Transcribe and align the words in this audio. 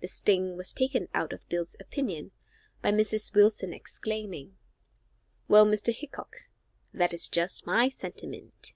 The 0.00 0.08
sting 0.08 0.56
was 0.56 0.72
taken 0.72 1.08
out 1.12 1.30
of 1.34 1.46
Bill's 1.50 1.76
opinion 1.78 2.30
by 2.80 2.90
Mrs. 2.90 3.34
Wilson 3.34 3.74
exclaiming, 3.74 4.56
"Well, 5.46 5.66
Mr. 5.66 5.94
Hickok, 5.94 6.48
that 6.94 7.12
is 7.12 7.28
just 7.28 7.66
my 7.66 7.90
sentiment." 7.90 8.72